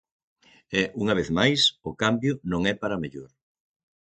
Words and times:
E, 0.79 0.81
unha 1.01 1.13
vez 1.19 1.29
máis, 1.39 1.59
o 1.89 1.91
cambio 2.01 2.33
non 2.51 2.61
é 2.71 2.73
para 2.81 3.01
mellor. 3.03 3.31